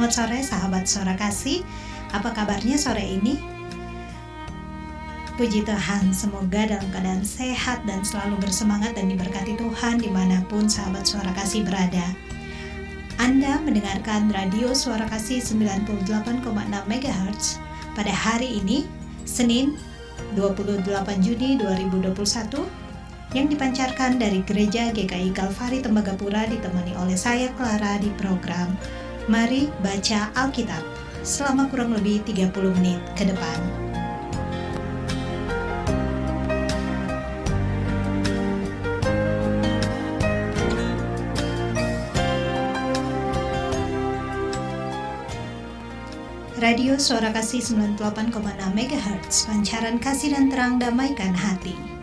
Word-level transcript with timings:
Selamat 0.00 0.16
sore 0.16 0.40
sahabat 0.40 0.84
suara 0.88 1.12
kasih 1.12 1.60
Apa 2.16 2.32
kabarnya 2.32 2.80
sore 2.80 3.04
ini? 3.04 3.36
Puji 5.36 5.60
Tuhan, 5.60 6.16
semoga 6.16 6.64
dalam 6.64 6.88
keadaan 6.88 7.20
sehat 7.20 7.84
dan 7.84 8.00
selalu 8.00 8.40
bersemangat 8.40 8.96
dan 8.96 9.12
diberkati 9.12 9.60
Tuhan 9.60 10.00
di 10.00 10.08
mana 10.08 10.40
pun 10.48 10.72
sahabat 10.72 11.04
suara 11.04 11.28
kasih 11.36 11.68
berada 11.68 12.16
Anda 13.20 13.60
mendengarkan 13.60 14.32
radio 14.32 14.72
suara 14.72 15.04
kasih 15.04 15.44
98,6 15.44 16.48
MHz 16.64 17.60
pada 17.92 18.12
hari 18.16 18.56
ini, 18.56 18.88
Senin 19.28 19.76
28 20.32 20.80
Juni 21.20 21.60
2021 21.60 23.36
yang 23.36 23.52
dipancarkan 23.52 24.16
dari 24.16 24.40
Gereja 24.48 24.96
GKI 24.96 25.36
Kalvari 25.36 25.84
Tembagapura 25.84 26.48
ditemani 26.48 26.96
oleh 26.96 27.20
saya 27.20 27.52
Clara 27.52 28.00
di 28.00 28.08
program 28.16 28.72
Mari 29.28 29.68
Baca 29.84 30.32
Alkitab 30.38 30.80
selama 31.20 31.68
kurang 31.68 31.92
lebih 31.92 32.24
30 32.24 32.48
menit 32.80 33.00
ke 33.18 33.28
depan. 33.28 33.58
Radio 46.60 47.00
Suara 47.00 47.32
Kasih 47.32 47.64
98,6 47.72 48.36
MHz, 48.76 49.48
pancaran 49.48 49.96
kasih 49.96 50.36
dan 50.36 50.52
terang 50.52 50.76
damaikan 50.76 51.32
hati. 51.32 51.99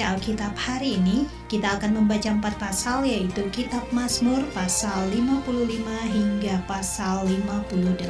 Program 0.00 0.16
Mari 0.16 0.16
Baca 0.16 0.32
Alkitab 0.32 0.56
hari 0.56 0.96
ini 0.96 1.28
kita 1.52 1.76
akan 1.76 1.92
membaca 2.00 2.32
empat 2.32 2.56
pasal 2.56 3.04
yaitu 3.04 3.44
Kitab 3.52 3.84
Mazmur 3.92 4.40
pasal 4.56 5.12
55 5.12 5.76
hingga 6.16 6.56
pasal 6.64 7.28
58. 7.28 8.08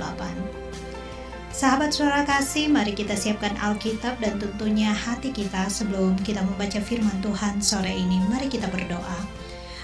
Sahabat 1.50 1.90
suara 1.90 2.22
kasih, 2.22 2.70
mari 2.70 2.94
kita 2.94 3.18
siapkan 3.18 3.58
Alkitab 3.58 4.22
dan 4.22 4.38
tentunya 4.38 4.94
hati 4.94 5.34
kita 5.34 5.66
sebelum 5.66 6.14
kita 6.22 6.46
membaca 6.46 6.78
firman 6.78 7.18
Tuhan 7.26 7.58
sore 7.58 7.90
ini. 7.90 8.22
Mari 8.30 8.46
kita 8.46 8.70
berdoa. 8.70 9.18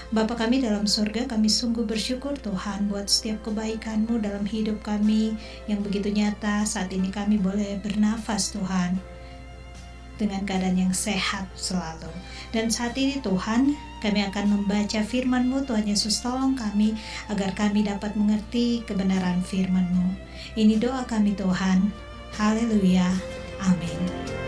Bapa 0.07 0.39
kami 0.39 0.63
dalam 0.63 0.87
surga, 0.87 1.27
kami 1.27 1.51
sungguh 1.51 1.83
bersyukur 1.83 2.39
Tuhan 2.39 2.87
buat 2.87 3.11
setiap 3.11 3.51
kebaikan-Mu 3.51 4.23
dalam 4.23 4.47
hidup 4.47 4.79
kami 4.79 5.35
yang 5.67 5.83
begitu 5.83 6.07
nyata. 6.07 6.63
Saat 6.63 6.87
ini 6.95 7.11
kami 7.11 7.35
boleh 7.35 7.75
bernafas 7.83 8.55
Tuhan 8.55 9.16
dengan 10.17 10.43
keadaan 10.43 10.77
yang 10.77 10.93
sehat 10.93 11.45
selalu. 11.53 12.09
Dan 12.51 12.73
saat 12.73 12.97
ini 12.97 13.21
Tuhan, 13.21 13.77
kami 14.01 14.19
akan 14.27 14.45
membaca 14.57 15.01
firman-Mu, 15.01 15.65
Tuhan 15.69 15.85
Yesus 15.85 16.21
tolong 16.21 16.57
kami 16.57 16.97
agar 17.29 17.53
kami 17.53 17.85
dapat 17.85 18.17
mengerti 18.17 18.81
kebenaran 18.85 19.41
firman-Mu. 19.45 20.17
Ini 20.57 20.81
doa 20.81 21.05
kami 21.05 21.37
Tuhan. 21.37 21.93
Haleluya. 22.37 23.09
Amin. 23.61 24.46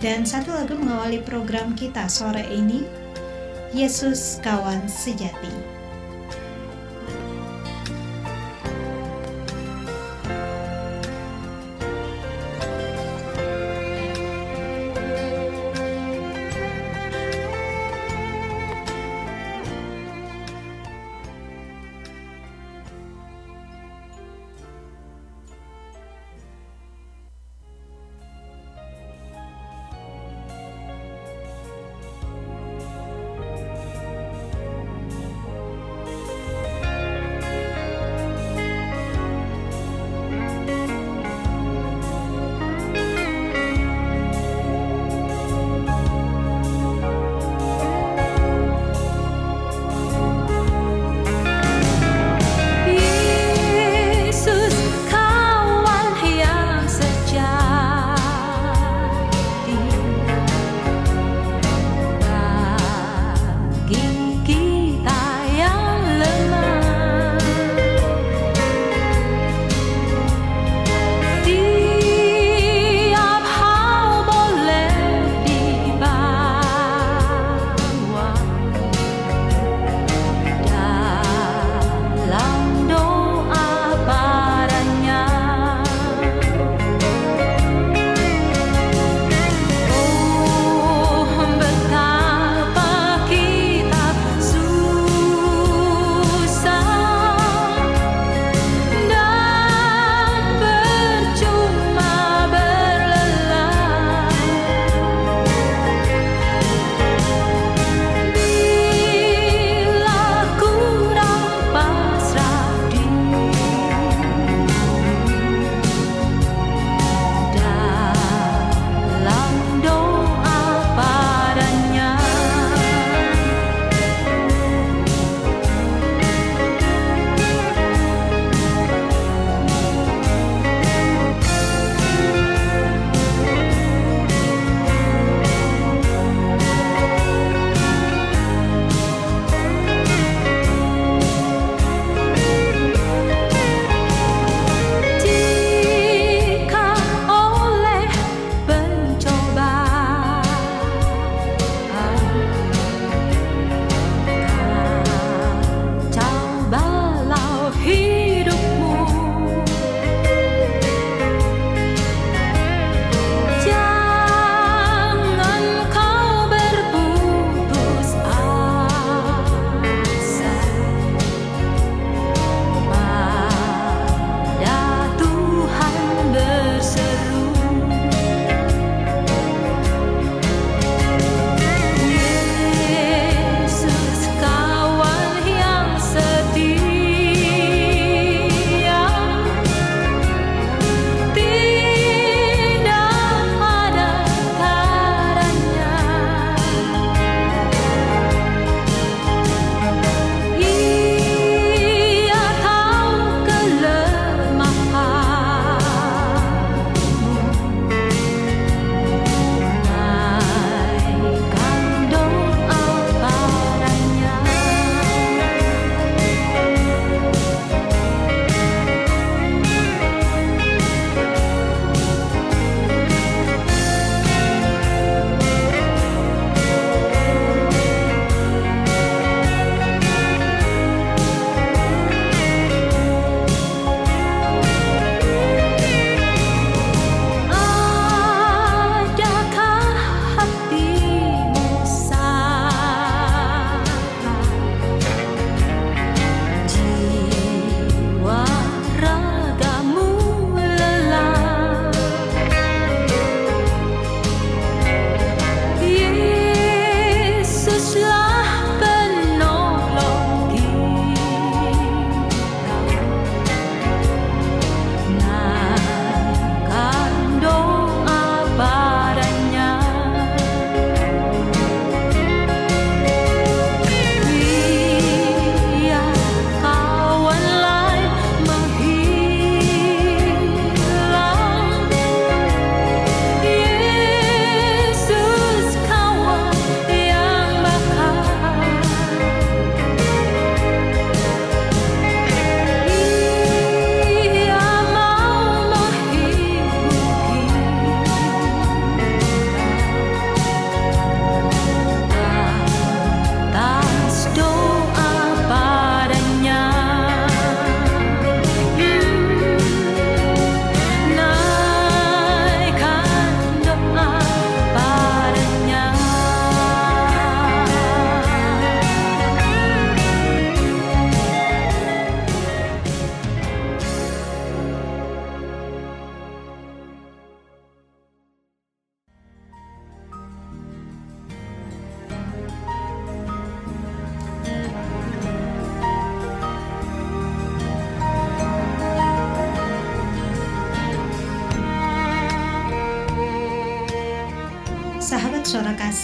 Dan 0.00 0.24
satu 0.24 0.56
lagu 0.56 0.80
mengawali 0.80 1.20
program 1.20 1.76
kita 1.76 2.08
sore 2.08 2.48
ini, 2.48 2.88
Yesus 3.76 4.40
Kawan 4.40 4.88
Sejati. 4.88 5.79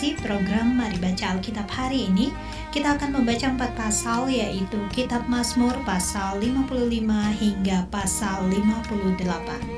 Kasih 0.06 0.22
program 0.22 0.78
Mari 0.78 1.02
Baca 1.02 1.34
Alkitab 1.34 1.66
hari 1.66 2.06
ini 2.06 2.30
kita 2.70 2.94
akan 2.94 3.10
membaca 3.10 3.50
empat 3.50 3.74
pasal 3.74 4.30
yaitu 4.30 4.78
Kitab 4.94 5.26
Mazmur 5.26 5.74
pasal 5.82 6.38
55 6.38 7.10
hingga 7.42 7.90
pasal 7.90 8.46
58. 8.46 9.75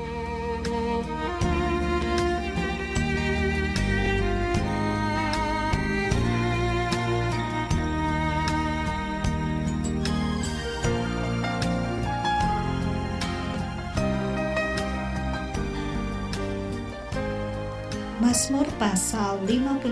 Mazmur 18.19 18.67
pasal 18.75 19.39
55 19.47 19.87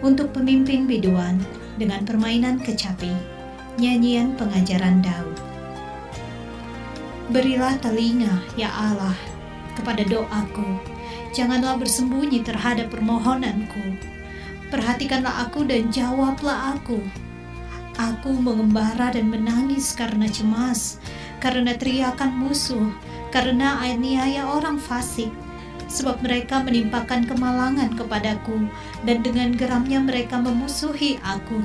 Untuk 0.06 0.38
pemimpin 0.38 0.86
biduan 0.86 1.42
dengan 1.82 2.06
permainan 2.06 2.62
kecapi, 2.62 3.10
nyanyian 3.82 4.38
pengajaran 4.38 5.02
Daud. 5.02 5.34
Berilah 7.34 7.74
telinga, 7.82 8.38
ya 8.54 8.70
Allah, 8.70 9.18
kepada 9.74 10.06
doaku. 10.06 10.78
Janganlah 11.34 11.82
bersembunyi 11.82 12.46
terhadap 12.46 12.94
permohonanku. 12.94 13.98
Perhatikanlah 14.70 15.50
aku 15.50 15.66
dan 15.66 15.90
jawablah 15.90 16.78
aku 16.78 17.02
Aku 17.98 18.30
mengembara 18.30 19.10
dan 19.10 19.34
menangis 19.34 19.98
karena 19.98 20.30
cemas, 20.30 21.02
karena 21.42 21.74
teriakan 21.74 22.30
musuh, 22.30 22.94
karena 23.34 23.82
aniaya 23.82 24.46
orang 24.46 24.78
fasik, 24.78 25.34
sebab 25.90 26.22
mereka 26.22 26.62
menimpakan 26.62 27.26
kemalangan 27.26 27.90
kepadaku, 27.98 28.70
dan 29.02 29.26
dengan 29.26 29.50
geramnya 29.58 29.98
mereka 29.98 30.38
memusuhi 30.38 31.18
aku. 31.26 31.58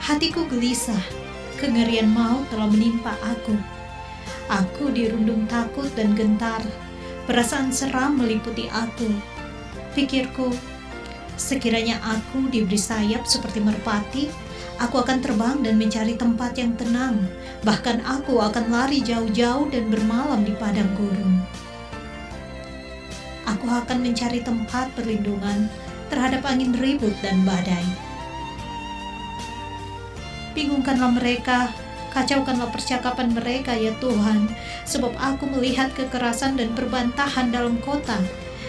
Hatiku 0.00 0.48
gelisah, 0.48 1.00
kengerian 1.60 2.08
maut 2.08 2.48
telah 2.48 2.68
menimpa 2.72 3.12
aku. 3.20 3.52
Aku 4.48 4.92
dirundung 4.96 5.44
takut 5.44 5.88
dan 5.92 6.16
gentar, 6.16 6.64
perasaan 7.28 7.68
seram 7.68 8.16
meliputi 8.16 8.68
aku. 8.72 9.12
Pikirku, 9.92 10.52
sekiranya 11.36 12.00
aku 12.00 12.48
diberi 12.52 12.76
sayap 12.80 13.24
seperti 13.24 13.60
merpati, 13.64 14.24
Aku 14.82 14.98
akan 14.98 15.22
terbang 15.22 15.62
dan 15.62 15.78
mencari 15.78 16.18
tempat 16.18 16.58
yang 16.58 16.74
tenang. 16.74 17.30
Bahkan 17.62 18.02
aku 18.02 18.42
akan 18.42 18.74
lari 18.74 18.98
jauh-jauh 18.98 19.70
dan 19.70 19.86
bermalam 19.86 20.42
di 20.42 20.50
padang 20.58 20.90
gurun. 20.98 21.42
Aku 23.46 23.70
akan 23.70 24.02
mencari 24.02 24.42
tempat 24.42 24.90
perlindungan 24.98 25.70
terhadap 26.10 26.42
angin 26.42 26.74
ribut 26.74 27.14
dan 27.22 27.46
badai. 27.46 27.86
Bingungkanlah 30.54 31.10
mereka, 31.14 31.70
kacaukanlah 32.14 32.70
percakapan 32.70 33.34
mereka 33.34 33.74
ya 33.74 33.90
Tuhan, 33.98 34.46
sebab 34.86 35.14
aku 35.18 35.50
melihat 35.50 35.90
kekerasan 35.94 36.54
dan 36.54 36.70
perbantahan 36.78 37.50
dalam 37.50 37.78
kota 37.82 38.22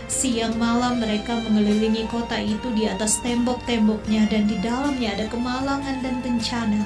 Siang 0.05 0.61
malam 0.61 1.01
mereka 1.01 1.33
mengelilingi 1.41 2.05
kota 2.13 2.37
itu 2.37 2.69
di 2.77 2.85
atas 2.85 3.17
tembok-temboknya 3.25 4.29
dan 4.29 4.45
di 4.45 4.53
dalamnya 4.61 5.17
ada 5.17 5.25
kemalangan 5.33 5.97
dan 6.05 6.21
bencana. 6.21 6.85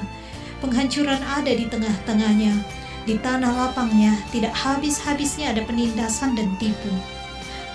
Penghancuran 0.64 1.20
ada 1.20 1.52
di 1.52 1.68
tengah-tengahnya. 1.68 2.56
Di 3.04 3.20
tanah 3.20 3.52
lapangnya 3.52 4.16
tidak 4.32 4.56
habis-habisnya 4.56 5.52
ada 5.52 5.64
penindasan 5.68 6.32
dan 6.32 6.48
tipu. 6.56 6.92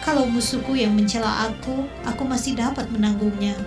Kalau 0.01 0.25
musuhku 0.29 0.77
yang 0.77 0.93
mencela 0.93 1.49
aku, 1.49 1.85
aku 2.05 2.23
masih 2.25 2.57
dapat 2.57 2.89
menanggungnya. 2.93 3.57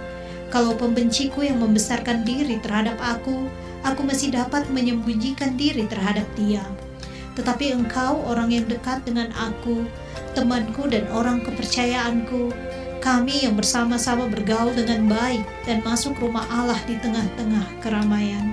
Kalau 0.54 0.74
pembenciku 0.74 1.42
yang 1.42 1.62
membesarkan 1.62 2.22
diri 2.22 2.62
terhadap 2.62 2.98
aku, 3.02 3.50
aku 3.86 4.02
masih 4.06 4.34
dapat 4.34 4.66
menyembunyikan 4.70 5.54
diri 5.54 5.86
terhadap 5.86 6.26
dia. 6.34 6.62
Tetapi 7.38 7.70
engkau 7.74 8.22
orang 8.26 8.50
yang 8.50 8.66
dekat 8.66 9.02
dengan 9.06 9.30
aku, 9.34 9.86
temanku 10.34 10.88
dan 10.88 11.06
orang 11.12 11.40
kepercayaanku, 11.44 12.52
kami 12.98 13.46
yang 13.46 13.54
bersama-sama 13.54 14.26
bergaul 14.26 14.74
dengan 14.74 15.06
baik 15.06 15.46
dan 15.64 15.80
masuk 15.86 16.18
rumah 16.18 16.44
Allah 16.50 16.78
di 16.84 16.98
tengah-tengah 16.98 17.78
keramaian. 17.78 18.52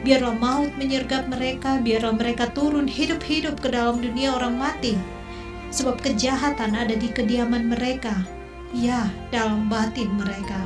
Biarlah 0.00 0.38
maut 0.38 0.72
menyergap 0.80 1.28
mereka, 1.28 1.76
biarlah 1.82 2.16
mereka 2.16 2.48
turun 2.54 2.88
hidup-hidup 2.88 3.60
ke 3.60 3.68
dalam 3.68 4.00
dunia 4.00 4.32
orang 4.32 4.56
mati. 4.56 4.96
Sebab 5.74 6.00
kejahatan 6.00 6.72
ada 6.72 6.94
di 6.96 7.10
kediaman 7.12 7.68
mereka, 7.68 8.14
ya 8.72 9.10
dalam 9.28 9.68
batin 9.68 10.08
mereka. 10.16 10.58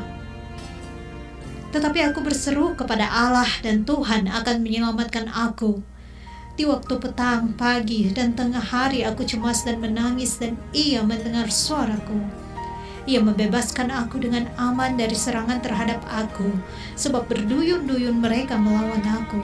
Tetapi 1.75 2.15
aku 2.15 2.23
berseru 2.23 2.79
kepada 2.79 3.11
Allah 3.11 3.51
dan 3.67 3.83
Tuhan 3.83 4.31
akan 4.31 4.57
menyelamatkan 4.63 5.27
aku 5.33 5.83
di 6.55 6.63
waktu 6.63 7.03
petang, 7.03 7.51
pagi, 7.59 8.15
dan 8.15 8.39
tengah 8.39 8.63
hari 8.63 9.03
aku 9.03 9.27
cemas 9.27 9.67
dan 9.67 9.83
menangis 9.83 10.39
dan 10.39 10.55
ia 10.71 11.03
mendengar 11.03 11.51
suaraku. 11.51 12.23
Ia 13.05 13.21
membebaskan 13.21 13.91
aku 13.91 14.23
dengan 14.23 14.49
aman 14.57 14.95
dari 14.95 15.13
serangan 15.19 15.61
terhadap 15.61 16.01
aku, 16.09 16.47
sebab 16.95 17.27
berduyun-duyun 17.27 18.23
mereka 18.23 18.55
melawan 18.55 19.03
aku. 19.03 19.43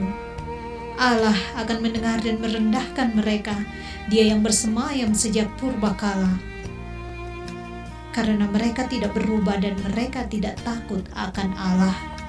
Allah 0.96 1.36
akan 1.58 1.82
mendengar 1.82 2.22
dan 2.22 2.38
merendahkan 2.38 3.12
mereka, 3.18 3.58
dia 4.06 4.30
yang 4.30 4.40
bersemayam 4.40 5.10
sejak 5.10 5.50
purba 5.58 5.92
kala. 5.98 6.38
Karena 8.14 8.46
mereka 8.46 8.86
tidak 8.86 9.18
berubah 9.18 9.58
dan 9.58 9.74
mereka 9.82 10.24
tidak 10.30 10.56
takut 10.62 11.02
akan 11.18 11.50
Allah. 11.58 12.19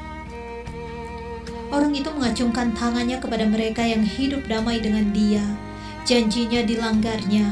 Orang 1.72 1.96
itu 1.96 2.12
mengacungkan 2.12 2.76
tangannya 2.76 3.16
kepada 3.24 3.48
mereka 3.48 3.80
yang 3.88 4.04
hidup 4.04 4.44
damai 4.44 4.84
dengan 4.84 5.08
dia. 5.16 5.40
Janjinya 6.04 6.68
dilanggarnya. 6.68 7.48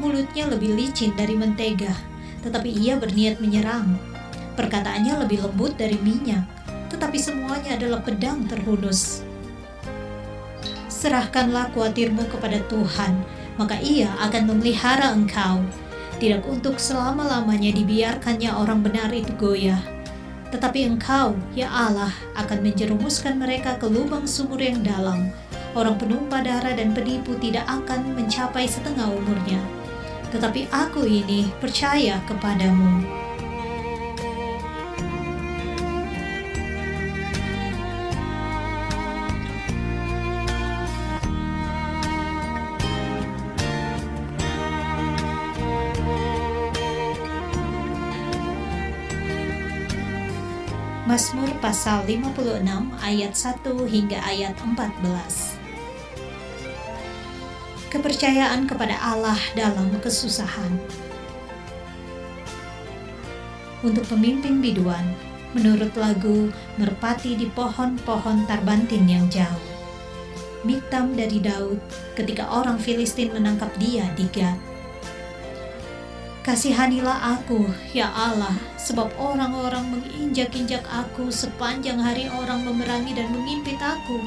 Mulutnya 0.00 0.48
lebih 0.48 0.80
licin 0.80 1.12
dari 1.12 1.36
mentega, 1.36 1.92
tetapi 2.40 2.72
ia 2.72 2.96
berniat 2.96 3.36
menyerang. 3.36 4.00
Perkataannya 4.56 5.12
lebih 5.28 5.44
lembut 5.44 5.76
dari 5.76 6.00
minyak, 6.00 6.48
tetapi 6.88 7.20
semuanya 7.20 7.76
adalah 7.76 8.00
pedang 8.00 8.48
terhunus. 8.48 9.20
Serahkanlah 10.88 11.68
kuatirmu 11.76 12.32
kepada 12.32 12.64
Tuhan, 12.64 13.12
maka 13.60 13.76
ia 13.84 14.08
akan 14.24 14.56
memelihara 14.56 15.12
engkau. 15.12 15.60
Tidak 16.16 16.48
untuk 16.48 16.80
selama-lamanya 16.80 17.76
dibiarkannya 17.76 18.56
orang 18.56 18.80
benar 18.80 19.12
itu 19.12 19.32
goyah 19.36 19.99
tetapi 20.50 20.86
engkau, 20.86 21.38
ya 21.54 21.70
Allah, 21.70 22.10
akan 22.34 22.58
menjerumuskan 22.66 23.38
mereka 23.38 23.78
ke 23.78 23.86
lubang 23.86 24.26
sumur 24.26 24.58
yang 24.58 24.82
dalam. 24.82 25.30
Orang 25.78 25.94
penumpah 26.02 26.42
darah 26.42 26.74
dan 26.74 26.90
penipu 26.90 27.38
tidak 27.38 27.62
akan 27.70 28.18
mencapai 28.18 28.66
setengah 28.66 29.06
umurnya. 29.06 29.62
Tetapi 30.34 30.66
aku 30.74 31.06
ini 31.06 31.46
percaya 31.62 32.18
kepadamu. 32.26 33.06
Pasal 51.70 52.02
56 52.02 52.66
ayat 52.98 53.30
1 53.30 53.62
hingga 53.94 54.18
ayat 54.26 54.58
14. 54.58 55.54
Kepercayaan 57.94 58.66
kepada 58.66 58.98
Allah 58.98 59.38
dalam 59.54 59.86
kesusahan. 60.02 60.82
Untuk 63.86 64.02
pemimpin 64.10 64.58
biduan, 64.58 65.14
menurut 65.54 65.94
lagu 65.94 66.50
Merpati 66.74 67.38
di 67.38 67.46
pohon-pohon 67.46 68.50
tarbantin 68.50 69.06
yang 69.06 69.30
jauh. 69.30 69.62
Miktam 70.66 71.14
dari 71.14 71.38
Daud 71.38 71.78
ketika 72.18 72.50
orang 72.50 72.82
Filistin 72.82 73.30
menangkap 73.30 73.70
dia 73.78 74.10
di 74.18 74.26
Gad 74.34 74.69
Kasihanilah 76.50 77.38
aku, 77.38 77.62
ya 77.94 78.10
Allah, 78.10 78.50
sebab 78.74 79.06
orang-orang 79.22 79.86
menginjak-injak 79.86 80.82
aku 80.90 81.30
sepanjang 81.30 82.02
hari 82.02 82.26
orang 82.26 82.66
memerangi 82.66 83.14
dan 83.14 83.30
mengimpit 83.30 83.78
aku. 83.78 84.18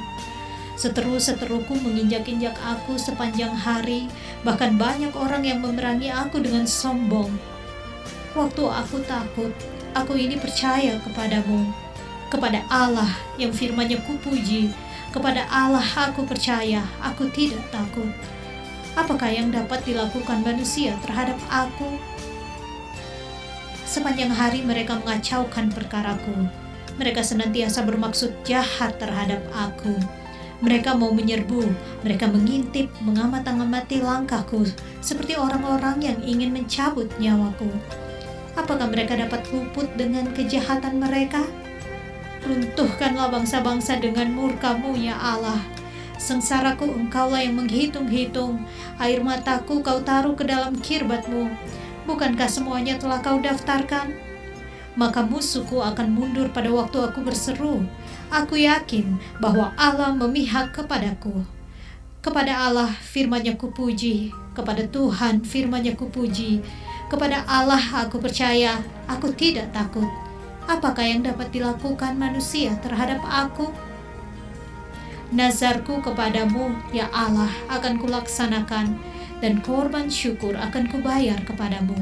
Seteru-seteruku 0.80 1.75
menginjak-injak 1.84 2.56
aku 2.63 2.96
sepanjang 2.96 3.51
hari, 3.51 4.08
bahkan 4.39 4.80
banyak 4.80 5.12
orang 5.20 5.44
yang 5.44 5.60
memerangi 5.60 6.15
aku 6.15 6.39
dengan 6.39 6.63
sombong. 6.63 7.27
Waktu 8.39 8.72
aku 8.72 9.03
takut, 9.03 9.51
aku 9.92 10.15
ini 10.15 10.39
percaya 10.39 10.96
kepadamu, 11.03 11.75
kepada 12.32 12.63
Allah 12.72 13.20
yang 13.36 13.51
firmannya 13.51 14.00
kupuji, 14.00 14.72
Kepada 15.12 15.44
Allah 15.51 15.84
aku 16.08 16.24
percaya, 16.24 16.88
aku 17.03 17.27
tidak 17.36 17.68
takut. 17.68 18.08
Apakah 18.93 19.33
yang 19.33 19.50
dapat 19.50 19.81
dilakukan 19.89 20.45
manusia 20.45 20.93
terhadap 21.01 21.38
aku? 21.50 21.97
Sepanjang 23.89 24.29
hari 24.29 24.62
mereka 24.62 25.01
mengacaukan 25.01 25.73
perkaraku. 25.73 26.45
Mereka 27.01 27.25
senantiasa 27.25 27.81
bermaksud 27.81 28.45
jahat 28.45 29.01
terhadap 29.01 29.41
aku. 29.50 29.97
Mereka 30.62 30.93
mau 30.93 31.09
menyerbu, 31.09 31.73
mereka 32.05 32.29
mengintip, 32.29 32.88
mengamat-ngamati 33.01 34.00
langkahku, 34.00 34.63
seperti 35.01 35.35
orang-orang 35.35 36.00
yang 36.00 36.17
ingin 36.21 36.53
mencabut 36.53 37.09
nyawaku. 37.17 37.67
Apakah 38.53 38.88
mereka 38.93 39.17
dapat 39.17 39.41
luput 39.50 39.89
dengan 39.97 40.29
kejahatan 40.31 41.01
mereka? 41.01 41.41
Runtuhkanlah 42.45 43.33
bangsa-bangsa 43.33 43.97
dengan 43.97 44.29
murkamu 44.38 44.93
ya 44.93 45.17
Allah. 45.17 45.57
Sengsaraku 46.17 46.88
engkaulah 46.88 47.41
yang 47.41 47.58
menghitung-hitung, 47.58 48.62
air 49.01 49.20
mataku 49.20 49.82
kau 49.82 50.00
taruh 50.05 50.38
ke 50.38 50.46
dalam 50.46 50.77
kirbatmu. 50.77 51.50
Bukankah 52.03 52.48
semuanya 52.51 53.00
telah 53.00 53.20
kau 53.24 53.39
daftarkan? 53.39 54.13
Maka 54.93 55.25
musuhku 55.25 55.82
akan 55.82 56.13
mundur 56.13 56.53
pada 56.53 56.70
waktu 56.70 57.01
aku 57.01 57.25
berseru. 57.25 57.82
Aku 58.29 58.53
yakin 58.60 59.17
bahwa 59.41 59.74
Allah 59.74 60.13
memihak 60.13 60.70
kepadaku. 60.75 61.43
Kepada 62.24 62.70
Allah 62.70 62.88
firmannya 62.88 63.58
kupuji, 63.60 64.32
kepada 64.55 64.86
Tuhan 64.88 65.43
firmannya 65.43 65.98
kupuji, 65.98 66.62
kepada 67.12 67.43
Allah 67.50 67.82
aku 68.05 68.22
percaya, 68.22 68.79
aku 69.10 69.34
tidak 69.36 69.74
takut. 69.75 70.08
Apakah 70.63 71.03
yang 71.03 71.27
dapat 71.27 71.51
dilakukan 71.51 72.15
manusia 72.15 72.72
terhadap 72.79 73.20
aku? 73.27 73.67
Nazarku 75.33 75.97
kepadamu, 76.05 76.77
ya 76.93 77.09
Allah, 77.09 77.49
akan 77.65 77.97
kulaksanakan 77.97 78.93
dan 79.41 79.65
korban 79.65 80.05
syukur 80.05 80.53
akan 80.53 80.85
kubayar 80.93 81.41
kepadamu. 81.41 81.97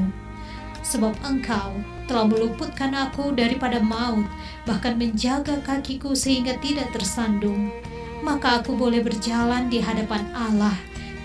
Sebab 0.84 1.16
engkau 1.24 1.80
telah 2.04 2.28
meluputkan 2.28 2.92
aku 2.92 3.32
daripada 3.32 3.80
maut, 3.80 4.28
bahkan 4.68 5.00
menjaga 5.00 5.64
kakiku 5.64 6.12
sehingga 6.12 6.60
tidak 6.60 6.92
tersandung. 6.92 7.72
Maka 8.20 8.60
aku 8.60 8.76
boleh 8.76 9.00
berjalan 9.00 9.72
di 9.72 9.80
hadapan 9.80 10.28
Allah 10.36 10.76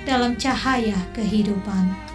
dalam 0.08 0.40
cahaya 0.40 0.96
kehidupan. 1.12 2.07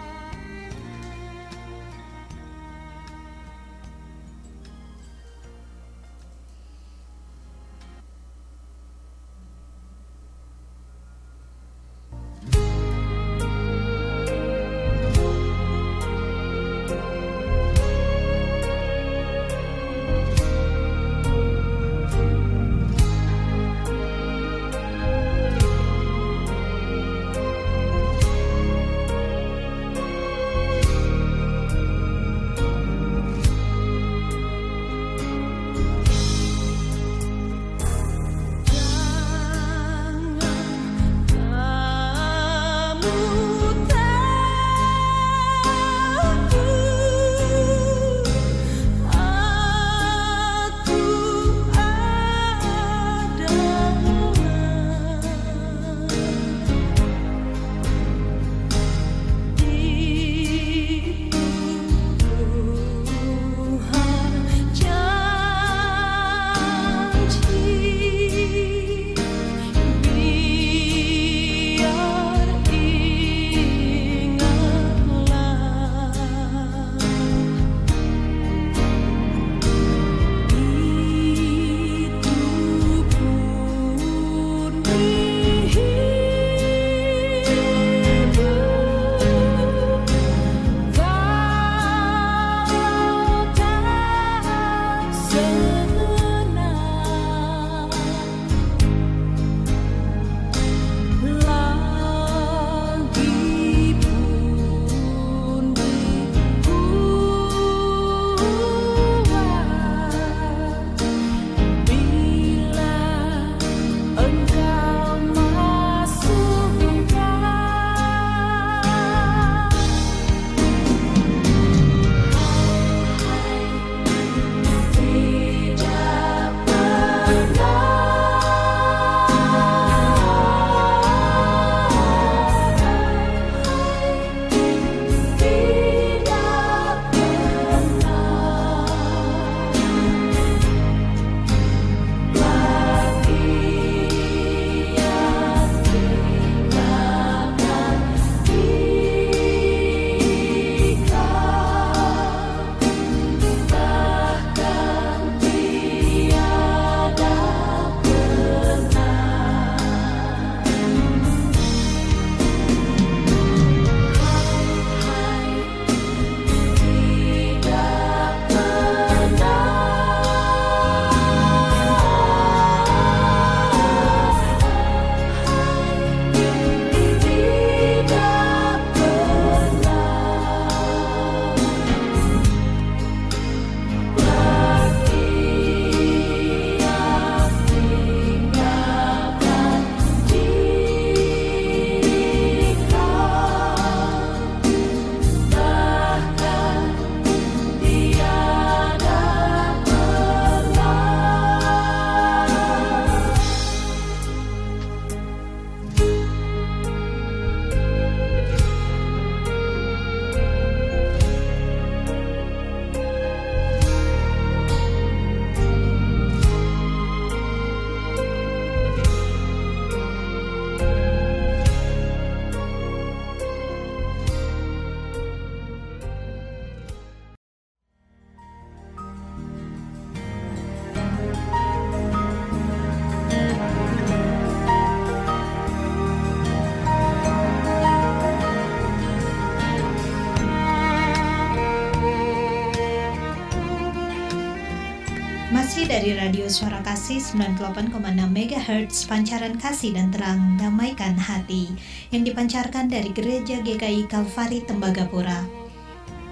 Radio 246.43 246.59
Suara 246.59 246.83
Kasih 246.83 247.23
98,6 247.23 248.03
MHz 248.19 249.07
Pancaran 249.07 249.55
Kasih 249.63 249.95
dan 249.95 250.11
Terang 250.11 250.59
Damaikan 250.59 251.15
Hati 251.15 251.71
yang 252.11 252.27
dipancarkan 252.27 252.91
dari 252.91 253.15
Gereja 253.15 253.63
GKI 253.63 254.11
Kalvari 254.11 254.59
Tembagapura. 254.67 255.39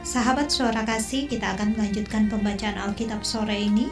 Sahabat 0.03 0.51
Suara 0.51 0.83
Kasih, 0.83 1.31
kita 1.31 1.55
akan 1.55 1.79
melanjutkan 1.79 2.27
pembacaan 2.27 2.90
Alkitab 2.90 3.23
sore 3.23 3.55
ini. 3.55 3.87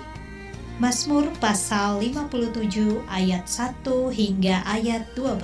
Mazmur 0.83 1.31
pasal 1.39 2.03
57 2.03 2.99
ayat 3.07 3.47
1 3.47 3.87
hingga 4.11 4.67
ayat 4.67 5.07
12. 5.15 5.39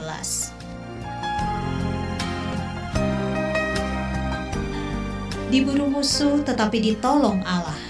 Diburu 5.55 5.87
musuh 5.87 6.43
tetapi 6.43 6.83
ditolong 6.83 7.47
Allah 7.47 7.84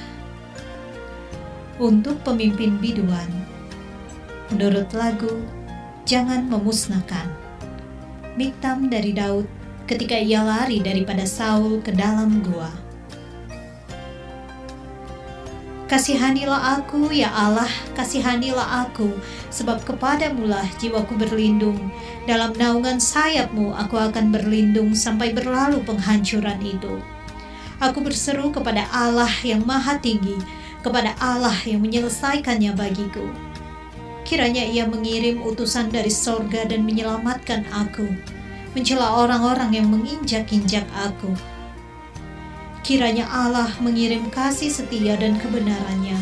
untuk 1.79 2.21
pemimpin 2.23 2.79
biduan. 2.79 3.27
Menurut 4.53 4.93
lagu, 4.95 5.43
jangan 6.05 6.47
memusnahkan. 6.47 7.27
Miktam 8.35 8.91
dari 8.91 9.15
Daud 9.15 9.47
ketika 9.89 10.17
ia 10.17 10.43
lari 10.43 10.81
daripada 10.81 11.25
Saul 11.29 11.81
ke 11.81 11.93
dalam 11.93 12.43
gua. 12.45 12.71
Kasihanilah 15.85 16.81
aku, 16.81 17.13
ya 17.13 17.29
Allah, 17.31 17.69
kasihanilah 17.93 18.89
aku, 18.89 19.15
sebab 19.53 19.85
kepadamulah 19.85 20.65
jiwaku 20.81 21.15
berlindung. 21.15 21.77
Dalam 22.25 22.57
naungan 22.57 22.97
sayapmu 22.97 23.77
aku 23.77 24.01
akan 24.01 24.33
berlindung 24.33 24.97
sampai 24.97 25.37
berlalu 25.37 25.85
penghancuran 25.85 26.59
itu. 26.65 26.99
Aku 27.79 28.01
berseru 28.01 28.49
kepada 28.49 28.89
Allah 28.91 29.31
yang 29.45 29.63
maha 29.63 30.01
tinggi, 30.01 30.41
kepada 30.85 31.17
Allah 31.17 31.57
yang 31.65 31.81
menyelesaikannya 31.81 32.77
bagiku. 32.77 33.25
Kiranya 34.29 34.69
ia 34.69 34.85
mengirim 34.85 35.41
utusan 35.41 35.89
dari 35.89 36.13
sorga 36.13 36.69
dan 36.69 36.85
menyelamatkan 36.85 37.65
aku, 37.73 38.05
mencela 38.77 39.17
orang-orang 39.25 39.73
yang 39.73 39.89
menginjak-injak 39.89 40.85
aku. 40.93 41.33
Kiranya 42.85 43.25
Allah 43.33 43.73
mengirim 43.81 44.29
kasih 44.29 44.69
setia 44.69 45.17
dan 45.17 45.41
kebenarannya. 45.41 46.21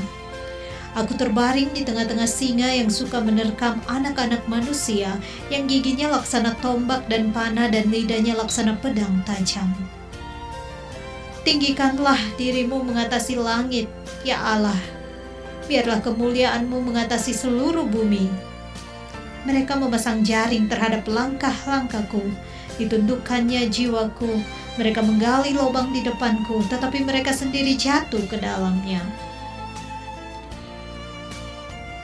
Aku 0.92 1.16
terbaring 1.16 1.72
di 1.72 1.88
tengah-tengah 1.88 2.28
singa 2.28 2.68
yang 2.68 2.92
suka 2.92 3.16
menerkam 3.18 3.80
anak-anak 3.88 4.44
manusia 4.44 5.16
yang 5.48 5.64
giginya 5.64 6.20
laksana 6.20 6.52
tombak 6.60 7.08
dan 7.08 7.32
panah 7.32 7.66
dan 7.72 7.88
lidahnya 7.88 8.36
laksana 8.36 8.76
pedang 8.76 9.24
tajam. 9.24 9.72
Tinggikanlah 11.42 12.20
dirimu 12.36 12.84
mengatasi 12.84 13.40
langit, 13.40 13.88
ya 14.22 14.38
Allah. 14.42 14.78
Biarlah 15.66 16.02
kemuliaanmu 16.02 16.82
mengatasi 16.90 17.34
seluruh 17.34 17.86
bumi. 17.86 18.26
Mereka 19.46 19.74
memasang 19.74 20.22
jaring 20.22 20.70
terhadap 20.70 21.06
langkah-langkahku, 21.06 22.22
ditundukkannya 22.78 23.66
jiwaku. 23.70 24.42
Mereka 24.78 25.04
menggali 25.04 25.52
lubang 25.52 25.92
di 25.92 26.00
depanku, 26.00 26.64
tetapi 26.70 27.04
mereka 27.04 27.34
sendiri 27.34 27.76
jatuh 27.76 28.24
ke 28.24 28.40
dalamnya. 28.40 29.02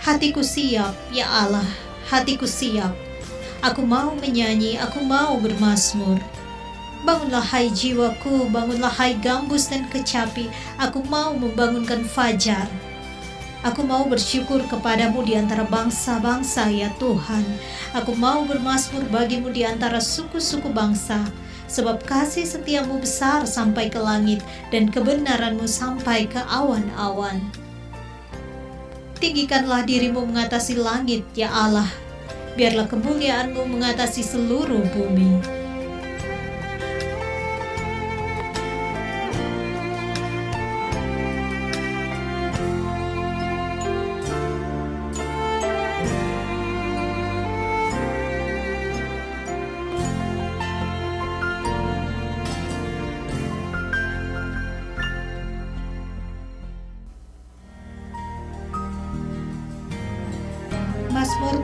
Hatiku 0.05 0.45
siap, 0.45 0.95
ya 1.13 1.27
Allah, 1.27 1.67
hatiku 2.11 2.45
siap. 2.45 2.93
Aku 3.65 3.83
mau 3.83 4.15
menyanyi, 4.15 4.79
aku 4.79 5.03
mau 5.03 5.35
bermasmur. 5.37 6.38
Bangunlah 7.07 7.45
hai 7.55 7.71
jiwaku, 7.71 8.51
bangunlah 8.51 8.91
hai 8.91 9.15
gambus 9.15 9.71
dan 9.71 9.87
kecapi, 9.87 10.51
aku 10.83 11.07
mau 11.07 11.31
membangunkan 11.31 12.03
fajar. 12.03 12.67
Aku 13.67 13.83
mau 13.83 14.07
bersyukur 14.07 14.63
kepadamu 14.71 15.27
di 15.27 15.35
antara 15.35 15.67
bangsa-bangsa 15.67 16.71
ya 16.71 16.91
Tuhan. 17.03 17.43
Aku 17.91 18.15
mau 18.15 18.47
bermasmur 18.47 19.03
bagimu 19.11 19.51
di 19.51 19.67
antara 19.67 19.99
suku-suku 19.99 20.71
bangsa. 20.71 21.27
Sebab 21.69 22.01
kasih 22.07 22.49
setiamu 22.49 23.03
besar 23.03 23.45
sampai 23.45 23.93
ke 23.93 24.01
langit 24.01 24.41
dan 24.73 24.89
kebenaranmu 24.89 25.67
sampai 25.69 26.25
ke 26.25 26.41
awan-awan. 26.49 27.45
Tinggikanlah 29.19 29.83
dirimu 29.83 30.23
mengatasi 30.23 30.79
langit 30.79 31.27
ya 31.35 31.51
Allah. 31.51 31.91
Biarlah 32.55 32.87
kemuliaanmu 32.87 33.69
mengatasi 33.69 34.23
seluruh 34.23 34.87
bumi. 34.95 35.58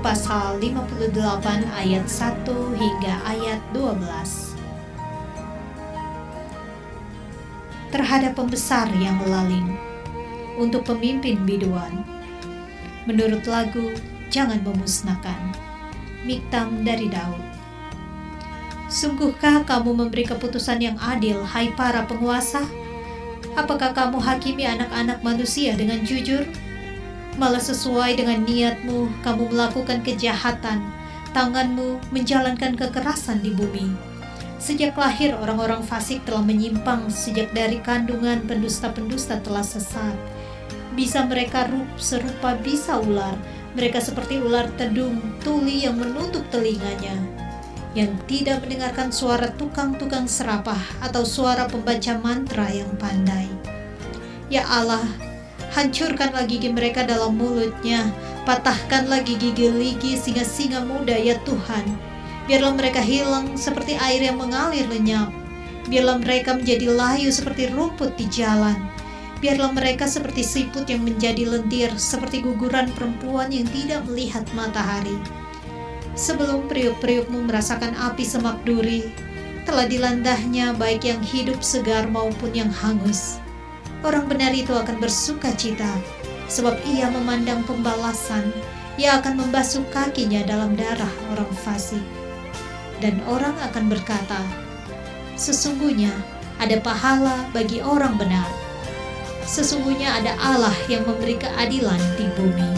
Pasal 0.05 0.61
58 0.61 1.17
ayat 1.81 2.05
1 2.05 2.45
hingga 2.77 3.15
ayat 3.25 3.57
12. 3.73 4.05
Terhadap 7.89 8.37
pembesar 8.37 8.93
yang 9.01 9.17
melaling 9.25 9.81
untuk 10.61 10.85
pemimpin 10.85 11.41
biduan. 11.49 12.05
Menurut 13.09 13.49
lagu 13.49 13.97
Jangan 14.29 14.61
Memusnahkan. 14.61 15.57
Miktam 16.29 16.85
dari 16.85 17.09
Daud. 17.09 17.41
Sungguhkah 18.93 19.65
kamu 19.65 20.05
memberi 20.05 20.29
keputusan 20.29 20.85
yang 20.85 21.01
adil, 21.01 21.41
hai 21.49 21.73
para 21.73 22.05
penguasa? 22.05 22.61
Apakah 23.57 23.97
kamu 23.97 24.21
hakimi 24.21 24.69
anak-anak 24.69 25.25
manusia 25.25 25.73
dengan 25.73 26.05
jujur? 26.05 26.45
Malah 27.35 27.63
sesuai 27.63 28.19
dengan 28.19 28.47
niatmu 28.47 29.11
kamu 29.27 29.51
melakukan 29.51 30.01
kejahatan, 30.07 30.83
tanganmu 31.35 31.99
menjalankan 32.15 32.79
kekerasan 32.79 33.43
di 33.43 33.51
bumi. 33.51 33.91
Sejak 34.63 34.97
lahir 34.97 35.37
orang-orang 35.37 35.85
fasik 35.85 36.25
telah 36.25 36.41
menyimpang, 36.41 37.13
sejak 37.13 37.53
dari 37.53 37.83
kandungan 37.85 38.41
pendusta-pendusta 38.49 39.43
telah 39.45 39.67
sesat. 39.67 40.17
Bisa 40.95 41.27
mereka 41.27 41.69
rup 41.69 41.91
serupa 42.01 42.57
bisa 42.57 42.97
ular, 43.03 43.35
mereka 43.75 43.99
seperti 43.99 44.39
ular 44.39 44.71
tedung, 44.79 45.19
tuli 45.43 45.85
yang 45.85 45.99
menutup 45.99 46.47
telinganya, 46.49 47.19
yang 47.93 48.15
tidak 48.31 48.63
mendengarkan 48.63 49.11
suara 49.11 49.51
tukang-tukang 49.59 50.31
serapah 50.31 50.81
atau 51.03 51.27
suara 51.27 51.67
pembaca 51.67 52.15
mantra 52.23 52.71
yang 52.71 52.89
pandai. 52.97 53.51
Ya 54.49 54.63
Allah, 54.71 55.03
Hancurkanlah 55.75 56.47
gigi 56.47 56.71
mereka 56.71 57.03
dalam 57.03 57.35
mulutnya, 57.35 58.07
patahkanlah 58.47 59.27
gigi-gigi 59.27 60.15
singa-singa 60.15 60.87
muda 60.87 61.19
ya 61.19 61.35
Tuhan. 61.43 61.83
Biarlah 62.47 62.79
mereka 62.79 63.03
hilang 63.03 63.59
seperti 63.59 63.99
air 63.99 64.23
yang 64.23 64.39
mengalir 64.39 64.87
lenyap. 64.87 65.35
Biarlah 65.91 66.23
mereka 66.23 66.55
menjadi 66.55 66.95
layu 66.95 67.27
seperti 67.35 67.75
rumput 67.75 68.15
di 68.15 68.31
jalan. 68.31 68.87
Biarlah 69.43 69.75
mereka 69.75 70.07
seperti 70.07 70.47
siput 70.47 70.87
yang 70.87 71.03
menjadi 71.03 71.43
lentir, 71.43 71.91
seperti 71.99 72.47
guguran 72.47 72.95
perempuan 72.95 73.51
yang 73.51 73.67
tidak 73.75 74.07
melihat 74.07 74.47
matahari. 74.55 75.19
Sebelum 76.15 76.71
periuk-periukmu 76.71 77.51
merasakan 77.51 77.99
api 77.99 78.23
semak 78.23 78.63
duri, 78.63 79.11
telah 79.67 79.91
dilandahnya 79.91 80.79
baik 80.79 81.03
yang 81.03 81.19
hidup 81.19 81.59
segar 81.67 82.07
maupun 82.07 82.55
yang 82.55 82.71
hangus 82.71 83.43
orang 84.05 84.29
benar 84.29 84.53
itu 84.53 84.71
akan 84.71 85.01
bersuka 85.01 85.51
cita, 85.57 85.89
sebab 86.47 86.77
ia 86.85 87.09
memandang 87.09 87.65
pembalasan, 87.65 88.53
ia 89.01 89.19
akan 89.19 89.43
membasuh 89.43 89.83
kakinya 89.91 90.45
dalam 90.45 90.77
darah 90.77 91.11
orang 91.33 91.51
fasik. 91.65 92.05
Dan 93.03 93.19
orang 93.27 93.57
akan 93.73 93.91
berkata, 93.91 94.39
Sesungguhnya 95.35 96.15
ada 96.63 96.79
pahala 96.79 97.51
bagi 97.51 97.83
orang 97.83 98.15
benar. 98.15 98.47
Sesungguhnya 99.45 100.23
ada 100.23 100.39
Allah 100.39 100.77
yang 100.87 101.03
memberi 101.03 101.35
keadilan 101.35 101.99
di 102.15 102.27
bumi. 102.39 102.71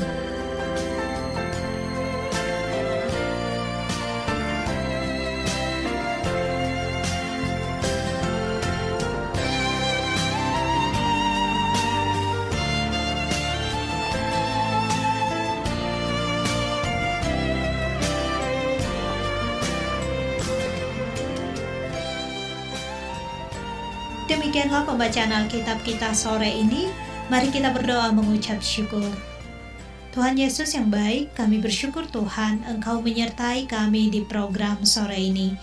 Demikianlah 24.27 24.83
pembacaan 24.83 25.31
Alkitab 25.31 25.87
kita 25.87 26.11
sore 26.11 26.51
ini. 26.51 26.91
Mari 27.31 27.55
kita 27.55 27.71
berdoa 27.71 28.11
mengucap 28.11 28.59
syukur. 28.59 29.07
Tuhan 30.11 30.35
Yesus 30.35 30.75
yang 30.75 30.91
baik, 30.91 31.31
kami 31.39 31.63
bersyukur 31.63 32.11
Tuhan 32.11 32.67
Engkau 32.67 32.99
menyertai 32.99 33.71
kami 33.71 34.11
di 34.11 34.27
program 34.27 34.83
sore 34.83 35.15
ini. 35.15 35.55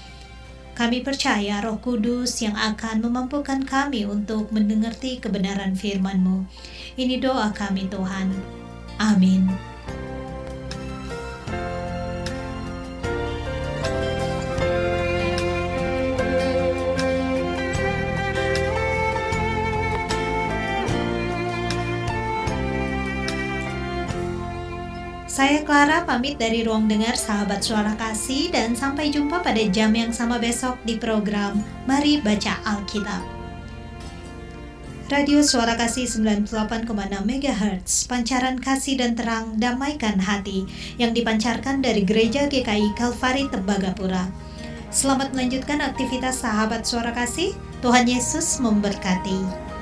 Kami 0.80 1.04
percaya 1.04 1.60
Roh 1.60 1.76
Kudus 1.84 2.40
yang 2.40 2.56
akan 2.56 3.04
memampukan 3.04 3.68
kami 3.68 4.08
untuk 4.08 4.48
mendengarti 4.56 5.20
kebenaran 5.20 5.76
firman-Mu. 5.76 6.48
Ini 6.96 7.20
doa 7.20 7.52
kami 7.52 7.92
Tuhan. 7.92 8.32
Amin. 8.96 9.73
Saya 25.34 25.66
Clara 25.66 26.06
pamit 26.06 26.38
dari 26.38 26.62
ruang 26.62 26.86
dengar 26.86 27.18
sahabat 27.18 27.66
suara 27.66 27.98
kasih 27.98 28.54
dan 28.54 28.78
sampai 28.78 29.10
jumpa 29.10 29.42
pada 29.42 29.66
jam 29.74 29.90
yang 29.90 30.14
sama 30.14 30.38
besok 30.38 30.78
di 30.86 30.94
program 31.02 31.58
Mari 31.90 32.22
Baca 32.22 32.62
Alkitab. 32.62 33.26
Radio 35.10 35.42
Suara 35.42 35.74
Kasih 35.74 36.06
98,6 36.06 36.86
MHz, 37.26 38.06
pancaran 38.06 38.62
kasih 38.62 39.02
dan 39.02 39.18
terang 39.18 39.58
damaikan 39.58 40.22
hati 40.22 40.70
yang 41.02 41.18
dipancarkan 41.18 41.82
dari 41.82 42.06
Gereja 42.06 42.46
GKI 42.46 42.94
Kalvari 42.94 43.50
Tembagapura. 43.50 44.30
Selamat 44.94 45.34
melanjutkan 45.34 45.82
aktivitas 45.82 46.46
sahabat 46.46 46.86
suara 46.86 47.10
kasih. 47.10 47.58
Tuhan 47.82 48.06
Yesus 48.06 48.62
memberkati. 48.62 49.73